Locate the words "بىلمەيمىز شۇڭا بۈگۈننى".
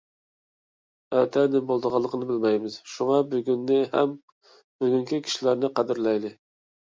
2.31-3.77